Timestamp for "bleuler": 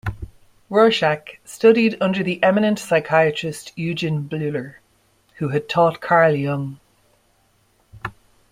4.27-4.77